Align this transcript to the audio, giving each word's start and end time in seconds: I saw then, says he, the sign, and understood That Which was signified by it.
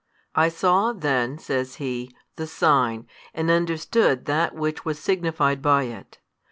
I 0.33 0.49
saw 0.49 0.93
then, 0.93 1.37
says 1.37 1.75
he, 1.75 2.09
the 2.35 2.47
sign, 2.47 3.07
and 3.35 3.51
understood 3.51 4.25
That 4.25 4.55
Which 4.55 4.83
was 4.83 4.97
signified 4.97 5.61
by 5.61 5.83
it. 5.83 6.17